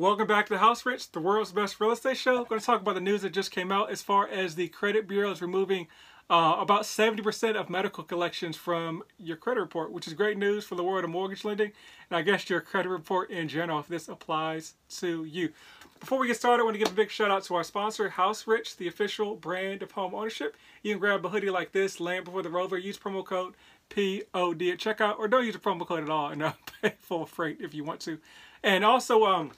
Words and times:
Welcome 0.00 0.28
back 0.28 0.46
to 0.46 0.54
the 0.54 0.60
House 0.60 0.86
Rich, 0.86 1.12
the 1.12 1.20
world's 1.20 1.52
best 1.52 1.78
real 1.78 1.90
estate 1.90 2.16
show. 2.16 2.38
We're 2.38 2.46
going 2.46 2.58
to 2.58 2.64
talk 2.64 2.80
about 2.80 2.94
the 2.94 3.02
news 3.02 3.20
that 3.20 3.34
just 3.34 3.50
came 3.50 3.70
out 3.70 3.90
as 3.90 4.00
far 4.00 4.26
as 4.26 4.54
the 4.54 4.68
credit 4.68 5.06
bureau 5.06 5.30
is 5.30 5.42
removing 5.42 5.88
uh, 6.30 6.56
about 6.58 6.84
70% 6.84 7.54
of 7.54 7.68
medical 7.68 8.02
collections 8.02 8.56
from 8.56 9.02
your 9.18 9.36
credit 9.36 9.60
report, 9.60 9.92
which 9.92 10.06
is 10.06 10.14
great 10.14 10.38
news 10.38 10.64
for 10.64 10.74
the 10.74 10.82
world 10.82 11.04
of 11.04 11.10
mortgage 11.10 11.44
lending 11.44 11.72
and 12.08 12.16
I 12.16 12.22
guess 12.22 12.48
your 12.48 12.62
credit 12.62 12.88
report 12.88 13.30
in 13.30 13.46
general 13.46 13.78
if 13.78 13.88
this 13.88 14.08
applies 14.08 14.72
to 15.00 15.26
you. 15.26 15.50
Before 15.98 16.18
we 16.18 16.28
get 16.28 16.38
started, 16.38 16.62
I 16.62 16.64
want 16.64 16.76
to 16.76 16.78
give 16.78 16.92
a 16.92 16.96
big 16.96 17.10
shout 17.10 17.30
out 17.30 17.44
to 17.44 17.54
our 17.56 17.62
sponsor, 17.62 18.08
House 18.08 18.46
Rich, 18.46 18.78
the 18.78 18.88
official 18.88 19.36
brand 19.36 19.82
of 19.82 19.90
home 19.90 20.14
ownership. 20.14 20.56
You 20.82 20.94
can 20.94 21.00
grab 21.00 21.26
a 21.26 21.28
hoodie 21.28 21.50
like 21.50 21.72
this, 21.72 22.00
Land 22.00 22.24
Before 22.24 22.40
the 22.40 22.48
Rover, 22.48 22.78
use 22.78 22.96
promo 22.96 23.22
code 23.22 23.52
POD 23.90 24.62
at 24.62 24.78
checkout, 24.78 25.18
or 25.18 25.28
don't 25.28 25.44
use 25.44 25.52
the 25.52 25.60
promo 25.60 25.86
code 25.86 26.04
at 26.04 26.08
all 26.08 26.30
and 26.30 26.42
pay 26.80 26.94
full 27.00 27.26
freight 27.26 27.58
if 27.60 27.74
you 27.74 27.84
want 27.84 28.00
to. 28.00 28.18
And 28.62 28.82
also, 28.82 29.26
um, 29.26 29.52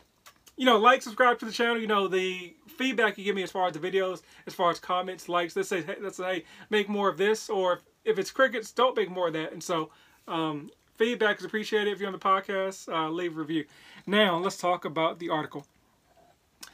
you 0.56 0.66
know, 0.66 0.78
like, 0.78 1.02
subscribe 1.02 1.38
to 1.40 1.44
the 1.44 1.52
channel. 1.52 1.78
You 1.78 1.86
know, 1.86 2.08
the 2.08 2.54
feedback 2.66 3.18
you 3.18 3.24
give 3.24 3.36
me 3.36 3.42
as 3.42 3.50
far 3.50 3.66
as 3.66 3.74
the 3.74 3.78
videos, 3.78 4.22
as 4.46 4.54
far 4.54 4.70
as 4.70 4.78
comments, 4.78 5.28
likes, 5.28 5.56
let's 5.56 5.68
say, 5.68 5.84
let's 6.00 6.16
say, 6.16 6.44
make 6.70 6.88
more 6.88 7.08
of 7.08 7.16
this, 7.16 7.48
or 7.48 7.80
if 8.04 8.18
it's 8.18 8.30
crickets, 8.30 8.70
don't 8.72 8.96
make 8.96 9.10
more 9.10 9.28
of 9.28 9.34
that. 9.34 9.52
And 9.52 9.62
so, 9.62 9.90
um, 10.28 10.70
feedback 10.96 11.38
is 11.38 11.44
appreciated. 11.44 11.92
If 11.92 12.00
you're 12.00 12.08
on 12.08 12.12
the 12.12 12.18
podcast, 12.18 12.92
uh, 12.92 13.10
leave 13.10 13.36
a 13.36 13.40
review. 13.40 13.64
Now, 14.06 14.36
let's 14.38 14.56
talk 14.56 14.84
about 14.84 15.18
the 15.18 15.30
article. 15.30 15.66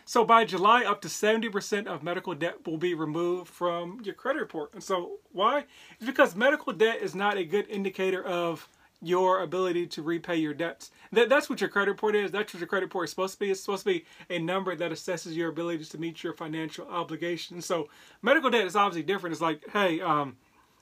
So 0.05 0.25
by 0.25 0.47
July, 0.47 0.85
up 0.85 1.03
to 1.03 1.09
70% 1.09 1.87
of 1.87 2.03
medical 2.03 2.35
debt 2.35 2.67
will 2.67 2.79
be 2.79 2.95
removed 2.95 3.51
from 3.51 4.01
your 4.03 4.15
credit 4.15 4.41
report. 4.41 4.73
And 4.73 4.83
so 4.83 5.19
why? 5.33 5.67
It's 5.99 6.07
because 6.07 6.35
medical 6.35 6.73
debt 6.73 7.03
is 7.03 7.15
not 7.15 7.37
a 7.37 7.45
good 7.45 7.69
indicator 7.69 8.25
of 8.25 8.67
your 9.01 9.43
ability 9.43 9.87
to 9.87 10.03
repay 10.03 10.37
your 10.37 10.55
debts. 10.55 10.91
That, 11.13 11.29
that's 11.29 11.49
what 11.49 11.61
your 11.61 11.71
credit 11.71 11.93
report 11.93 12.17
is. 12.17 12.31
That's 12.31 12.53
what 12.53 12.61
your 12.61 12.67
credit 12.67 12.87
report 12.87 13.05
is 13.05 13.11
supposed 13.11 13.35
to 13.35 13.39
be. 13.39 13.51
It's 13.51 13.61
supposed 13.61 13.85
to 13.85 13.93
be 13.93 14.05
a 14.29 14.39
number 14.39 14.75
that 14.75 14.91
assesses 14.91 15.35
your 15.35 15.51
ability 15.51 15.85
to 15.85 15.99
meet 15.99 16.23
your 16.25 16.33
financial 16.33 16.89
obligations. 16.89 17.65
So 17.65 17.89
medical 18.23 18.51
debt 18.51 18.67
is 18.67 18.75
obviously 18.75 19.05
different. 19.05 19.33
It's 19.33 19.43
like, 19.43 19.65
hey, 19.73 20.01
um, 20.01 20.37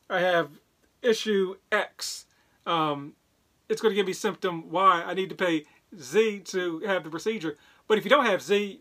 I 0.08 0.20
have 0.20 0.50
issue 1.02 1.56
X. 1.70 2.26
Um, 2.64 3.14
it's 3.68 3.82
going 3.82 3.92
to 3.92 3.96
give 3.96 4.06
me 4.06 4.12
symptom 4.12 4.70
Y. 4.70 5.02
I 5.06 5.14
need 5.14 5.28
to 5.28 5.34
pay 5.34 5.64
Z 5.98 6.40
to 6.46 6.80
have 6.80 7.04
the 7.04 7.10
procedure. 7.10 7.56
But 7.86 7.98
if 7.98 8.04
you 8.04 8.10
don't 8.10 8.26
have 8.26 8.42
Z, 8.42 8.80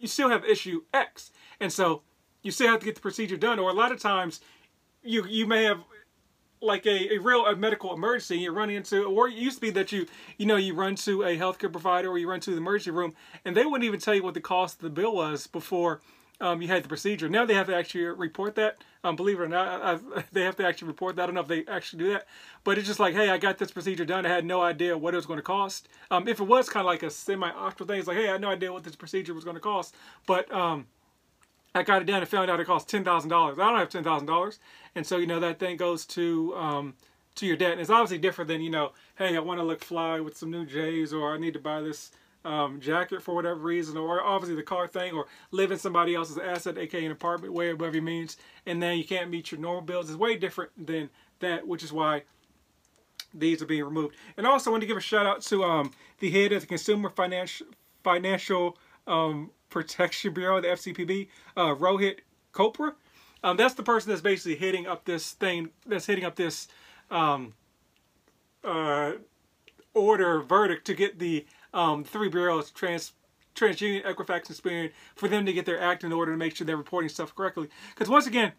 you 0.00 0.08
still 0.08 0.30
have 0.30 0.44
issue 0.44 0.82
X. 0.94 1.30
And 1.60 1.72
so 1.72 2.02
you 2.42 2.50
still 2.50 2.68
have 2.68 2.80
to 2.80 2.86
get 2.86 2.94
the 2.94 3.00
procedure 3.00 3.36
done. 3.36 3.58
Or 3.58 3.70
a 3.70 3.74
lot 3.74 3.92
of 3.92 4.00
times 4.00 4.40
you 5.02 5.26
you 5.26 5.46
may 5.46 5.64
have 5.64 5.80
like 6.62 6.86
a, 6.86 7.14
a 7.14 7.18
real 7.18 7.44
a 7.46 7.56
medical 7.56 7.92
emergency 7.92 8.38
you're 8.38 8.52
running 8.52 8.76
into 8.76 9.04
or 9.04 9.28
it 9.28 9.34
used 9.34 9.56
to 9.56 9.60
be 9.60 9.70
that 9.70 9.92
you 9.92 10.06
you 10.38 10.46
know 10.46 10.56
you 10.56 10.74
run 10.74 10.94
to 10.94 11.22
a 11.22 11.36
healthcare 11.36 11.70
provider 11.70 12.08
or 12.08 12.18
you 12.18 12.28
run 12.28 12.40
to 12.40 12.52
the 12.52 12.56
emergency 12.56 12.90
room 12.90 13.12
and 13.44 13.56
they 13.56 13.64
wouldn't 13.64 13.84
even 13.84 13.98
tell 13.98 14.14
you 14.14 14.22
what 14.22 14.34
the 14.34 14.40
cost 14.40 14.76
of 14.76 14.82
the 14.82 14.90
bill 14.90 15.14
was 15.14 15.46
before 15.46 16.00
um, 16.42 16.60
you 16.60 16.68
had 16.68 16.82
the 16.82 16.88
procedure. 16.88 17.28
Now 17.28 17.46
they 17.46 17.54
have 17.54 17.68
to 17.68 17.74
actually 17.74 18.04
report 18.04 18.56
that. 18.56 18.78
Um, 19.04 19.16
believe 19.16 19.38
it 19.38 19.42
or 19.42 19.48
not, 19.48 19.82
I, 19.82 19.92
I, 20.18 20.24
they 20.32 20.42
have 20.42 20.56
to 20.56 20.66
actually 20.66 20.88
report 20.88 21.16
that. 21.16 21.22
I 21.22 21.26
don't 21.26 21.34
know 21.36 21.40
if 21.40 21.48
they 21.48 21.64
actually 21.66 22.04
do 22.04 22.12
that, 22.12 22.26
but 22.64 22.78
it's 22.78 22.86
just 22.86 23.00
like, 23.00 23.14
hey, 23.14 23.30
I 23.30 23.38
got 23.38 23.58
this 23.58 23.70
procedure 23.70 24.04
done. 24.04 24.26
I 24.26 24.28
had 24.28 24.44
no 24.44 24.60
idea 24.60 24.98
what 24.98 25.14
it 25.14 25.16
was 25.16 25.26
going 25.26 25.38
to 25.38 25.44
cost. 25.44 25.88
Um, 26.10 26.26
if 26.26 26.40
it 26.40 26.44
was 26.44 26.68
kind 26.68 26.82
of 26.82 26.86
like 26.86 27.04
a 27.04 27.10
semi-optional 27.10 27.86
thing, 27.86 28.00
it's 28.00 28.08
like, 28.08 28.16
hey, 28.16 28.28
I 28.28 28.32
had 28.32 28.40
no 28.40 28.50
idea 28.50 28.72
what 28.72 28.82
this 28.82 28.96
procedure 28.96 29.34
was 29.34 29.44
going 29.44 29.56
to 29.56 29.60
cost, 29.60 29.94
but 30.26 30.52
um, 30.52 30.86
I 31.74 31.82
got 31.82 32.02
it 32.02 32.04
done 32.04 32.20
and 32.20 32.28
found 32.28 32.50
out 32.50 32.60
it 32.60 32.66
cost 32.66 32.88
ten 32.88 33.04
thousand 33.04 33.30
dollars. 33.30 33.58
I 33.58 33.70
don't 33.70 33.78
have 33.78 33.88
ten 33.88 34.04
thousand 34.04 34.26
dollars, 34.26 34.58
and 34.94 35.06
so 35.06 35.16
you 35.16 35.26
know 35.26 35.40
that 35.40 35.58
thing 35.58 35.76
goes 35.76 36.04
to 36.06 36.54
um, 36.56 36.94
to 37.36 37.46
your 37.46 37.56
debt. 37.56 37.72
And 37.72 37.80
it's 37.80 37.90
obviously 37.90 38.18
different 38.18 38.48
than 38.48 38.60
you 38.60 38.70
know, 38.70 38.92
hey, 39.16 39.36
I 39.36 39.40
want 39.40 39.58
to 39.60 39.64
look 39.64 39.82
fly 39.82 40.20
with 40.20 40.36
some 40.36 40.50
new 40.50 40.66
J's, 40.66 41.12
or 41.12 41.34
I 41.34 41.38
need 41.38 41.54
to 41.54 41.60
buy 41.60 41.80
this 41.80 42.10
um, 42.44 42.80
jacket 42.80 43.22
for 43.22 43.34
whatever 43.34 43.60
reason, 43.60 43.96
or 43.96 44.22
obviously 44.22 44.56
the 44.56 44.62
car 44.62 44.86
thing, 44.86 45.14
or 45.14 45.26
live 45.50 45.70
in 45.70 45.78
somebody 45.78 46.14
else's 46.14 46.38
asset, 46.38 46.76
aka 46.76 47.04
an 47.04 47.12
apartment, 47.12 47.54
way 47.54 47.72
whatever 47.72 47.96
it 47.96 48.02
means, 48.02 48.36
and 48.66 48.82
then 48.82 48.98
you 48.98 49.04
can't 49.04 49.30
meet 49.30 49.50
your 49.50 49.60
normal 49.60 49.82
bills. 49.82 50.10
It's 50.10 50.18
way 50.18 50.36
different 50.36 50.86
than 50.86 51.08
that, 51.40 51.66
which 51.66 51.82
is 51.82 51.92
why 51.92 52.22
these 53.34 53.62
are 53.62 53.66
being 53.66 53.84
removed. 53.84 54.14
And 54.36 54.46
also, 54.46 54.70
I 54.70 54.72
want 54.72 54.82
to 54.82 54.86
give 54.86 54.96
a 54.96 55.00
shout 55.00 55.26
out 55.26 55.40
to 55.42 55.64
um, 55.64 55.92
the 56.18 56.30
head 56.30 56.52
of 56.52 56.60
the 56.60 56.66
Consumer 56.66 57.08
Financial 57.08 57.66
Financial 58.02 58.76
um, 59.06 59.50
Protection 59.72 60.32
Bureau, 60.32 60.60
the 60.60 60.68
FCPB, 60.68 61.28
uh, 61.56 61.74
Rohit 61.74 62.20
Chopra. 62.52 62.94
Um, 63.42 63.56
that's 63.56 63.74
the 63.74 63.82
person 63.82 64.10
that's 64.10 64.20
basically 64.20 64.56
hitting 64.56 64.86
up 64.86 65.04
this 65.04 65.32
thing, 65.32 65.70
that's 65.86 66.06
hitting 66.06 66.24
up 66.24 66.36
this 66.36 66.68
um, 67.10 67.54
uh, 68.62 69.12
order 69.94 70.40
verdict 70.40 70.86
to 70.86 70.94
get 70.94 71.18
the 71.18 71.46
um, 71.74 72.04
three 72.04 72.28
bureaus, 72.28 72.70
Trans, 72.70 73.12
TransUnion, 73.56 74.04
Equifax, 74.04 74.48
and 74.48 74.56
Experian, 74.56 74.92
for 75.16 75.28
them 75.28 75.44
to 75.46 75.52
get 75.52 75.66
their 75.66 75.80
act 75.80 76.04
in 76.04 76.12
order 76.12 76.32
to 76.32 76.38
make 76.38 76.54
sure 76.54 76.66
they're 76.66 76.76
reporting 76.76 77.08
stuff 77.08 77.34
correctly. 77.34 77.68
Because 77.94 78.08
once 78.08 78.26
again, 78.26 78.52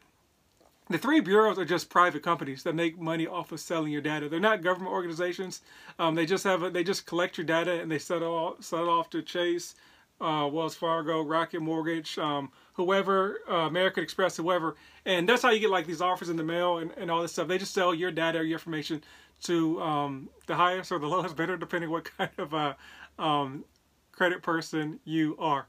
the 0.90 0.98
three 0.98 1.22
bureaus 1.22 1.58
are 1.58 1.66
just 1.66 1.90
private 1.90 2.24
companies 2.24 2.64
that 2.64 2.76
make 2.76 3.00
money 3.00 3.26
off 3.26 3.52
of 3.52 3.60
selling 3.60 3.92
your 3.92 4.02
data. 4.02 4.28
They're 4.28 4.40
not 4.40 4.62
government 4.62 4.92
organizations. 4.92 5.62
Um, 5.98 6.16
they 6.16 6.26
just 6.26 6.44
have 6.44 6.64
a, 6.64 6.70
they 6.70 6.84
just 6.84 7.06
collect 7.06 7.38
your 7.38 7.46
data 7.46 7.80
and 7.80 7.90
they 7.90 8.00
sell 8.00 8.18
it, 8.18 8.24
all, 8.24 8.58
sell 8.60 8.84
it 8.84 8.90
off 8.90 9.10
to 9.12 9.22
Chase, 9.22 9.76
uh, 10.24 10.48
Wells 10.48 10.76
Fargo, 10.76 11.22
Rocket 11.22 11.62
Mortgage, 11.62 12.18
um, 12.18 12.52
whoever, 12.74 13.40
uh, 13.50 13.68
American 13.68 14.04
Express, 14.04 14.38
whoever. 14.38 14.76
And 15.06 15.28
that's 15.28 15.42
how 15.42 15.52
you 15.52 15.60
get 15.60 15.70
like 15.70 15.86
these 15.86 16.02
offers 16.02 16.30
in 16.30 16.38
the 16.38 16.44
mail 16.44 16.78
and, 16.78 16.92
and 16.98 17.12
all 17.12 17.22
this 17.22 17.34
stuff. 17.34 17.48
They 17.48 17.58
just 17.58 17.74
sell 17.74 17.94
your 17.94 18.12
data 18.12 18.40
or 18.40 18.44
your 18.44 18.56
information 18.56 19.04
to 19.44 19.82
um, 19.82 20.30
the 20.48 20.56
highest 20.56 20.92
or 20.92 21.00
the 21.00 21.08
lowest 21.16 21.36
bidder, 21.36 21.58
depending 21.58 21.90
what 21.90 22.10
kind 22.18 22.32
of 22.38 22.54
uh, 22.54 22.74
um, 23.20 23.66
credit 24.12 24.42
person 24.42 25.00
you 25.04 25.36
are. 25.38 25.68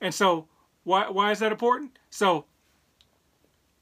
And 0.00 0.12
so, 0.12 0.48
why 0.84 1.08
why 1.08 1.30
is 1.30 1.38
that 1.38 1.52
important? 1.52 1.96
So, 2.10 2.44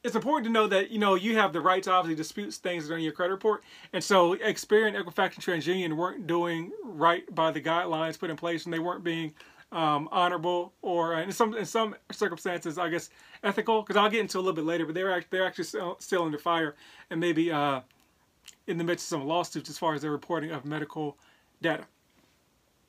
it's 0.04 0.14
important 0.14 0.44
to 0.46 0.52
know 0.52 0.66
that 0.66 0.90
you 0.90 0.98
know 0.98 1.14
you 1.14 1.36
have 1.36 1.54
the 1.54 1.60
right 1.60 1.82
to 1.84 1.90
obviously 1.90 2.16
dispute 2.16 2.52
things 2.52 2.86
that 2.86 2.94
are 2.94 2.98
in 2.98 3.02
your 3.02 3.12
credit 3.12 3.32
report. 3.32 3.64
And 3.94 4.04
so, 4.04 4.36
Experian, 4.36 5.02
Equifax, 5.02 5.34
and 5.36 5.44
TransUnion 5.44 5.96
weren't 5.96 6.26
doing 6.26 6.72
right 6.84 7.22
by 7.34 7.50
the 7.50 7.60
guidelines 7.60 8.18
put 8.18 8.28
in 8.28 8.36
place, 8.36 8.66
and 8.66 8.74
they 8.74 8.78
weren't 8.78 9.02
being 9.02 9.32
um, 9.72 10.08
honorable 10.10 10.72
or 10.82 11.20
in 11.20 11.32
some 11.32 11.56
in 11.56 11.64
some 11.64 11.94
circumstances, 12.10 12.78
I 12.78 12.88
guess, 12.88 13.10
ethical. 13.42 13.82
Because 13.82 13.96
I'll 13.96 14.10
get 14.10 14.20
into 14.20 14.38
a 14.38 14.40
little 14.40 14.52
bit 14.54 14.64
later, 14.64 14.86
but 14.86 14.94
they're 14.94 15.22
they're 15.30 15.46
actually 15.46 15.64
still, 15.64 15.96
still 16.00 16.24
under 16.24 16.38
fire 16.38 16.74
and 17.10 17.20
maybe 17.20 17.50
uh, 17.52 17.80
in 18.66 18.78
the 18.78 18.84
midst 18.84 19.06
of 19.06 19.20
some 19.20 19.26
lawsuits 19.26 19.70
as 19.70 19.78
far 19.78 19.94
as 19.94 20.02
their 20.02 20.10
reporting 20.10 20.50
of 20.50 20.64
medical 20.64 21.18
data. 21.60 21.84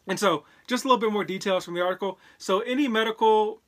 And 0.08 0.20
so, 0.20 0.46
just 0.68 0.84
a 0.84 0.88
little 0.88 1.00
bit 1.00 1.12
more 1.12 1.24
details 1.24 1.66
from 1.66 1.76
the 1.76 1.82
article. 1.82 2.20
So, 2.38 2.62
any 2.62 2.88
medical 2.88 3.62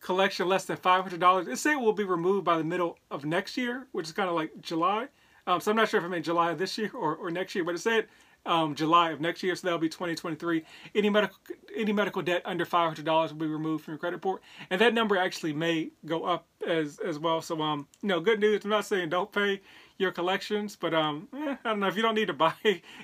collection 0.00 0.48
less 0.48 0.64
than 0.64 0.76
$500, 0.76 1.48
it 1.48 1.56
say 1.58 1.72
it 1.72 1.80
will 1.80 1.92
be 1.92 2.04
removed 2.04 2.44
by 2.44 2.56
the 2.56 2.64
middle 2.64 2.98
of 3.10 3.24
next 3.24 3.56
year, 3.56 3.86
which 3.92 4.06
is 4.06 4.12
kind 4.12 4.28
of 4.28 4.34
like 4.34 4.60
July. 4.60 5.08
Um, 5.46 5.60
so, 5.60 5.70
I'm 5.70 5.76
not 5.76 5.88
sure 5.88 6.00
if 6.00 6.04
I 6.04 6.08
meant 6.08 6.24
July 6.24 6.54
this 6.54 6.76
year 6.76 6.90
or, 6.92 7.14
or 7.14 7.30
next 7.30 7.54
year, 7.54 7.64
but 7.64 7.74
it 7.74 7.78
said 7.78 8.06
um, 8.46 8.74
July 8.74 9.10
of 9.10 9.20
next 9.20 9.42
year, 9.42 9.54
so 9.54 9.66
that'll 9.66 9.78
be 9.78 9.88
2023. 9.88 10.64
Any 10.94 11.10
medical 11.10 11.36
any 11.76 11.92
medical 11.92 12.22
debt 12.22 12.42
under 12.44 12.64
$500 12.64 13.04
will 13.04 13.36
be 13.36 13.46
removed 13.46 13.84
from 13.84 13.92
your 13.92 13.98
credit 13.98 14.16
report, 14.16 14.42
and 14.70 14.80
that 14.80 14.94
number 14.94 15.16
actually 15.16 15.52
may 15.52 15.90
go 16.06 16.24
up 16.24 16.46
as 16.66 16.98
as 16.98 17.18
well. 17.18 17.42
So 17.42 17.60
um, 17.60 17.86
you 18.02 18.08
know, 18.08 18.20
good 18.20 18.40
news. 18.40 18.64
I'm 18.64 18.70
not 18.70 18.84
saying 18.84 19.10
don't 19.10 19.30
pay 19.30 19.60
your 19.98 20.12
collections, 20.12 20.76
but 20.76 20.94
um, 20.94 21.28
eh, 21.34 21.56
I 21.64 21.68
don't 21.68 21.80
know 21.80 21.88
if 21.88 21.96
you 21.96 22.02
don't 22.02 22.14
need 22.14 22.28
to 22.28 22.32
buy 22.34 22.54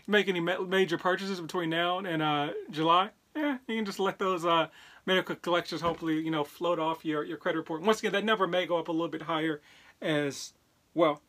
make 0.06 0.28
any 0.28 0.40
major 0.40 0.98
purchases 0.98 1.40
between 1.40 1.70
now 1.70 1.98
and 1.98 2.22
uh, 2.22 2.50
July. 2.70 3.10
Yeah, 3.34 3.58
you 3.68 3.76
can 3.76 3.84
just 3.84 4.00
let 4.00 4.18
those 4.18 4.46
uh, 4.46 4.68
medical 5.04 5.36
collections 5.36 5.82
hopefully 5.82 6.18
you 6.20 6.30
know 6.30 6.44
float 6.44 6.78
off 6.78 7.04
your 7.04 7.22
your 7.24 7.36
credit 7.36 7.58
report. 7.58 7.82
Once 7.82 7.98
again, 7.98 8.12
that 8.12 8.24
number 8.24 8.46
may 8.46 8.66
go 8.66 8.78
up 8.78 8.88
a 8.88 8.92
little 8.92 9.08
bit 9.08 9.22
higher 9.22 9.60
as 10.00 10.54
well. 10.94 11.20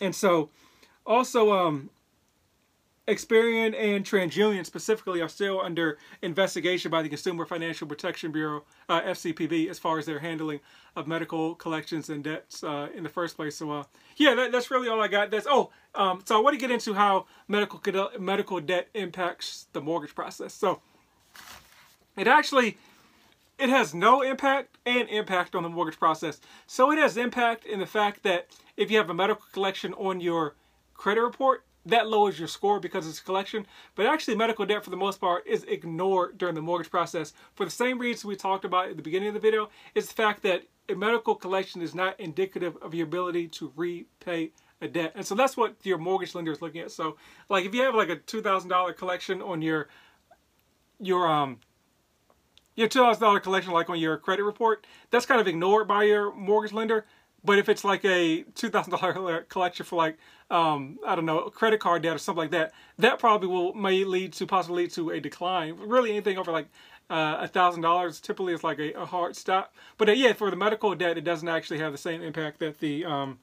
And 0.00 0.14
so, 0.14 0.48
also 1.06 1.52
um, 1.52 1.90
Experian 3.08 3.74
and 3.74 4.04
TransUnion 4.04 4.64
specifically 4.64 5.20
are 5.20 5.28
still 5.28 5.60
under 5.60 5.98
investigation 6.22 6.90
by 6.90 7.02
the 7.02 7.08
Consumer 7.08 7.44
Financial 7.44 7.86
Protection 7.86 8.30
Bureau, 8.30 8.64
uh, 8.88 9.00
FCPB, 9.00 9.68
as 9.68 9.78
far 9.78 9.98
as 9.98 10.06
their 10.06 10.20
handling 10.20 10.60
of 10.94 11.08
medical 11.08 11.54
collections 11.54 12.08
and 12.08 12.22
debts 12.22 12.62
uh, 12.62 12.88
in 12.94 13.02
the 13.02 13.08
first 13.08 13.36
place. 13.36 13.56
So, 13.56 13.70
uh, 13.70 13.84
yeah, 14.16 14.34
that, 14.34 14.52
that's 14.52 14.70
really 14.70 14.88
all 14.88 15.02
I 15.02 15.08
got. 15.08 15.30
That's 15.30 15.46
oh, 15.48 15.70
um, 15.94 16.22
so 16.24 16.36
I 16.36 16.40
want 16.40 16.54
to 16.54 16.60
get 16.60 16.70
into 16.70 16.94
how 16.94 17.26
medical 17.48 17.80
medical 18.18 18.60
debt 18.60 18.88
impacts 18.94 19.66
the 19.72 19.80
mortgage 19.80 20.14
process. 20.14 20.54
So, 20.54 20.80
it 22.16 22.28
actually 22.28 22.76
it 23.60 23.68
has 23.68 23.94
no 23.94 24.22
impact 24.22 24.78
and 24.86 25.08
impact 25.08 25.54
on 25.54 25.62
the 25.62 25.68
mortgage 25.68 25.98
process. 25.98 26.40
So 26.66 26.90
it 26.90 26.98
has 26.98 27.16
impact 27.16 27.66
in 27.66 27.78
the 27.78 27.86
fact 27.86 28.22
that 28.22 28.48
if 28.76 28.90
you 28.90 28.96
have 28.96 29.10
a 29.10 29.14
medical 29.14 29.44
collection 29.52 29.92
on 29.94 30.20
your 30.20 30.56
credit 30.94 31.20
report, 31.20 31.64
that 31.86 32.08
lowers 32.08 32.38
your 32.38 32.48
score 32.48 32.80
because 32.80 33.06
it's 33.06 33.20
a 33.20 33.24
collection. 33.24 33.66
But 33.94 34.06
actually, 34.06 34.36
medical 34.36 34.66
debt 34.66 34.84
for 34.84 34.90
the 34.90 34.96
most 34.96 35.20
part 35.20 35.46
is 35.46 35.64
ignored 35.64 36.38
during 36.38 36.54
the 36.54 36.62
mortgage 36.62 36.90
process 36.90 37.32
for 37.54 37.64
the 37.64 37.70
same 37.70 37.98
reason 37.98 38.28
we 38.28 38.36
talked 38.36 38.64
about 38.64 38.88
at 38.90 38.96
the 38.96 39.02
beginning 39.02 39.28
of 39.28 39.34
the 39.34 39.40
video. 39.40 39.70
It's 39.94 40.08
the 40.08 40.14
fact 40.14 40.42
that 40.42 40.64
a 40.88 40.94
medical 40.94 41.34
collection 41.34 41.82
is 41.82 41.94
not 41.94 42.18
indicative 42.18 42.76
of 42.82 42.94
your 42.94 43.06
ability 43.06 43.48
to 43.48 43.72
repay 43.76 44.50
a 44.80 44.88
debt. 44.88 45.12
And 45.14 45.24
so 45.24 45.34
that's 45.34 45.56
what 45.56 45.76
your 45.84 45.98
mortgage 45.98 46.34
lender 46.34 46.52
is 46.52 46.62
looking 46.62 46.80
at. 46.80 46.90
So, 46.90 47.16
like 47.48 47.64
if 47.64 47.74
you 47.74 47.82
have 47.82 47.94
like 47.94 48.08
a 48.08 48.16
$2,000 48.16 48.96
collection 48.96 49.42
on 49.42 49.62
your 49.62 49.88
your 51.02 51.26
um 51.26 51.58
your 52.76 52.88
two 52.88 53.00
thousand 53.00 53.22
dollar 53.22 53.40
collection 53.40 53.72
like 53.72 53.90
on 53.90 53.98
your 53.98 54.16
credit 54.16 54.44
report, 54.44 54.86
that's 55.10 55.26
kind 55.26 55.40
of 55.40 55.46
ignored 55.46 55.88
by 55.88 56.04
your 56.04 56.34
mortgage 56.34 56.72
lender. 56.72 57.06
But 57.44 57.58
if 57.58 57.68
it's 57.68 57.84
like 57.84 58.04
a 58.04 58.42
two 58.54 58.70
thousand 58.70 58.92
dollar 58.92 59.42
collection 59.48 59.86
for 59.86 59.96
like 59.96 60.18
um, 60.50 60.98
I 61.06 61.14
don't 61.14 61.26
know 61.26 61.42
credit 61.50 61.80
card 61.80 62.02
debt 62.02 62.14
or 62.14 62.18
something 62.18 62.40
like 62.40 62.50
that, 62.50 62.72
that 62.98 63.18
probably 63.18 63.48
will 63.48 63.74
may 63.74 64.04
lead 64.04 64.32
to 64.34 64.46
possibly 64.46 64.84
lead 64.84 64.90
to 64.92 65.10
a 65.10 65.20
decline. 65.20 65.76
Really, 65.78 66.10
anything 66.10 66.38
over 66.38 66.52
like 66.52 66.68
uh, 67.08 67.38
a 67.40 67.48
thousand 67.48 67.82
dollars 67.82 68.20
typically 68.20 68.52
is 68.52 68.64
like 68.64 68.78
a, 68.78 68.92
a 68.92 69.06
hard 69.06 69.36
stop. 69.36 69.74
But 69.98 70.08
uh, 70.08 70.12
yeah, 70.12 70.32
for 70.32 70.50
the 70.50 70.56
medical 70.56 70.94
debt, 70.94 71.18
it 71.18 71.24
doesn't 71.24 71.48
actually 71.48 71.78
have 71.78 71.92
the 71.92 71.98
same 71.98 72.22
impact 72.22 72.60
that 72.60 72.78
the 72.78 73.04
um, 73.04 73.38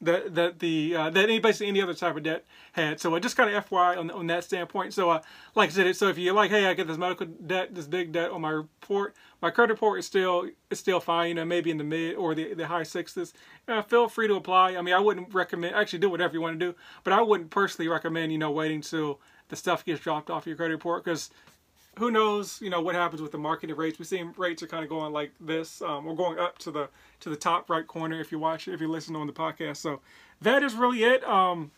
that 0.00 0.34
that 0.34 0.58
the 0.58 0.96
uh, 0.96 1.10
that 1.10 1.26
basically 1.42 1.68
any 1.68 1.82
other 1.82 1.94
type 1.94 2.16
of 2.16 2.22
debt 2.22 2.44
had. 2.72 3.00
So 3.00 3.14
uh, 3.14 3.20
just 3.20 3.36
kind 3.36 3.54
of 3.54 3.68
FYI 3.68 3.98
on, 3.98 4.10
on 4.10 4.26
that 4.28 4.44
standpoint. 4.44 4.94
So 4.94 5.10
uh, 5.10 5.22
like 5.54 5.70
I 5.70 5.72
said, 5.72 5.96
so 5.96 6.08
if 6.08 6.18
you're 6.18 6.34
like, 6.34 6.50
hey, 6.50 6.66
I 6.66 6.74
get 6.74 6.86
this 6.86 6.96
medical 6.96 7.26
debt, 7.26 7.74
this 7.74 7.86
big 7.86 8.12
debt 8.12 8.30
on 8.30 8.40
my 8.40 8.50
report, 8.50 9.14
my 9.42 9.50
credit 9.50 9.74
report 9.74 9.98
is 9.98 10.06
still 10.06 10.48
is 10.70 10.78
still 10.78 11.00
fine. 11.00 11.28
You 11.28 11.34
know, 11.34 11.44
maybe 11.44 11.70
in 11.70 11.78
the 11.78 11.84
mid 11.84 12.16
or 12.16 12.34
the 12.34 12.54
the 12.54 12.66
high 12.66 12.82
sixes. 12.82 13.34
Uh, 13.68 13.82
feel 13.82 14.08
free 14.08 14.28
to 14.28 14.34
apply. 14.34 14.76
I 14.76 14.82
mean, 14.82 14.94
I 14.94 15.00
wouldn't 15.00 15.34
recommend 15.34 15.74
actually 15.74 15.98
do 15.98 16.10
whatever 16.10 16.34
you 16.34 16.40
want 16.40 16.58
to 16.58 16.66
do, 16.66 16.74
but 17.04 17.12
I 17.12 17.22
wouldn't 17.22 17.50
personally 17.50 17.88
recommend 17.88 18.32
you 18.32 18.38
know 18.38 18.50
waiting 18.50 18.80
till 18.80 19.20
the 19.48 19.56
stuff 19.56 19.84
gets 19.84 20.00
dropped 20.00 20.30
off 20.30 20.46
your 20.46 20.56
credit 20.56 20.74
report 20.74 21.04
because 21.04 21.30
who 21.98 22.10
knows, 22.10 22.60
you 22.62 22.70
know, 22.70 22.80
what 22.80 22.94
happens 22.94 23.20
with 23.20 23.32
the 23.32 23.38
marketing 23.38 23.76
rates. 23.76 23.98
We're 23.98 24.04
seeing 24.04 24.32
rates 24.36 24.62
are 24.62 24.66
kind 24.66 24.84
of 24.84 24.90
going 24.90 25.12
like 25.12 25.32
this. 25.40 25.82
Um, 25.82 26.04
we're 26.04 26.14
going 26.14 26.38
up 26.38 26.58
to 26.58 26.70
the 26.70 26.88
to 27.20 27.28
the 27.28 27.36
top 27.36 27.68
right 27.68 27.86
corner 27.86 28.20
if 28.20 28.32
you 28.32 28.38
watch 28.38 28.68
it, 28.68 28.74
if 28.74 28.80
you 28.80 28.88
listen 28.88 29.16
on 29.16 29.26
the 29.26 29.32
podcast. 29.32 29.78
So 29.78 30.00
that 30.40 30.62
is 30.62 30.74
really 30.74 31.04
it. 31.04 31.24
Um, 31.24 31.70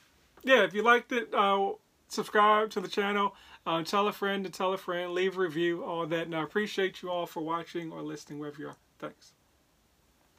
yeah, 0.44 0.62
if 0.62 0.75
you 0.75 0.82
liked 0.82 1.12
it, 1.12 1.32
uh, 1.35 1.70
subscribe 2.09 2.70
to 2.70 2.81
the 2.81 2.88
channel. 2.88 3.35
Uh, 3.64 3.82
tell 3.82 4.09
a 4.09 4.12
friend 4.12 4.44
to 4.44 4.50
tell 4.50 4.73
a 4.73 4.79
friend. 4.79 5.12
Leave 5.12 5.37
a 5.37 5.41
review, 5.41 5.85
all 5.85 6.06
that. 6.06 6.26
And 6.26 6.35
I 6.35 6.43
appreciate 6.43 7.03
you 7.03 7.11
all 7.11 7.26
for 7.26 7.43
watching 7.43 7.93
or 7.93 8.03
listening 8.03 8.38
wherever 8.38 8.61
you 8.61 8.69
are. 8.69 8.76
Thanks. 8.99 9.32